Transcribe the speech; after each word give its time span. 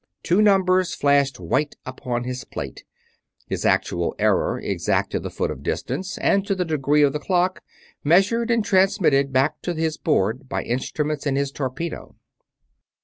Two 0.23 0.41
numbers 0.41 0.95
flashed 0.95 1.39
white 1.39 1.75
upon 1.85 2.23
his 2.23 2.43
plate; 2.43 2.83
his 3.45 3.67
actual 3.67 4.15
error, 4.17 4.59
exact 4.59 5.11
to 5.11 5.19
the 5.19 5.29
foot 5.29 5.51
of 5.51 5.61
distance 5.61 6.17
and 6.17 6.43
to 6.47 6.55
the 6.55 6.65
degree 6.65 7.05
on 7.05 7.11
the 7.11 7.19
clock, 7.19 7.61
measured 8.03 8.49
and 8.49 8.65
transmitted 8.65 9.31
back 9.31 9.61
to 9.61 9.75
his 9.75 9.97
board 9.97 10.49
by 10.49 10.63
instruments 10.63 11.27
in 11.27 11.35
his 11.35 11.51
torpedo. 11.51 12.15